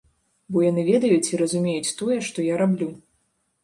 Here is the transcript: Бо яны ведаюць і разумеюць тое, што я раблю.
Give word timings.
Бо 0.55 0.63
яны 0.69 0.85
ведаюць 0.87 1.29
і 1.33 1.41
разумеюць 1.43 1.95
тое, 2.03 2.19
што 2.33 2.51
я 2.53 2.61
раблю. 2.67 2.95